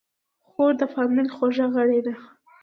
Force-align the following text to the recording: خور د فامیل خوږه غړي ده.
خور 0.47 0.71
د 0.79 0.83
فامیل 0.93 1.27
خوږه 1.35 1.65
غړي 1.75 1.99
ده. 2.05 2.13